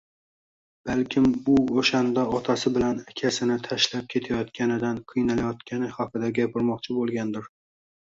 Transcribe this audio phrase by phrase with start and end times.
[0.89, 7.53] Balkim u o`shanda otasi bilan akasini tashlab ketayotganidan qiynalayotgani haqida gapirmoqchi bo`lgandir